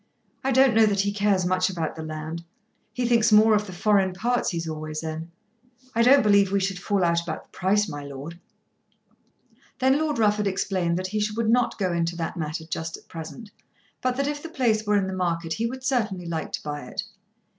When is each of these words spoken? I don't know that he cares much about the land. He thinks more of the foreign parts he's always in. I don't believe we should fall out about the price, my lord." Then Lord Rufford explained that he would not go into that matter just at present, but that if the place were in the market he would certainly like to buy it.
I 0.43 0.51
don't 0.51 0.73
know 0.73 0.87
that 0.87 1.01
he 1.01 1.11
cares 1.13 1.45
much 1.45 1.69
about 1.69 1.95
the 1.95 2.01
land. 2.01 2.43
He 2.91 3.05
thinks 3.07 3.31
more 3.31 3.53
of 3.53 3.67
the 3.67 3.71
foreign 3.71 4.13
parts 4.13 4.49
he's 4.49 4.67
always 4.67 5.03
in. 5.03 5.29
I 5.93 6.01
don't 6.01 6.23
believe 6.23 6.51
we 6.51 6.59
should 6.59 6.79
fall 6.79 7.03
out 7.03 7.21
about 7.21 7.43
the 7.43 7.49
price, 7.49 7.87
my 7.87 8.03
lord." 8.03 8.39
Then 9.77 9.99
Lord 9.99 10.17
Rufford 10.17 10.47
explained 10.47 10.97
that 10.97 11.05
he 11.05 11.23
would 11.37 11.51
not 11.51 11.77
go 11.77 11.93
into 11.93 12.15
that 12.15 12.35
matter 12.35 12.65
just 12.65 12.97
at 12.97 13.07
present, 13.09 13.51
but 14.01 14.15
that 14.17 14.25
if 14.25 14.41
the 14.41 14.49
place 14.49 14.87
were 14.87 14.97
in 14.97 15.05
the 15.05 15.13
market 15.13 15.53
he 15.53 15.67
would 15.67 15.83
certainly 15.83 16.25
like 16.25 16.51
to 16.53 16.63
buy 16.63 16.81
it. 16.87 17.03